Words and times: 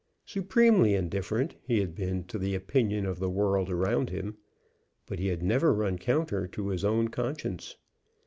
Supremely 0.25 0.95
indifferent 0.95 1.53
he 1.61 1.79
had 1.79 1.93
been 1.93 2.23
to 2.23 2.39
the 2.39 2.55
opinion 2.55 3.05
of 3.05 3.19
the 3.19 3.29
world 3.29 3.69
around 3.69 4.09
him, 4.09 4.35
but 5.05 5.19
he 5.19 5.27
had 5.27 5.43
never 5.43 5.71
run 5.71 5.99
counter 5.99 6.47
to 6.47 6.69
his 6.69 6.83
own 6.83 7.09
conscience. 7.09 7.75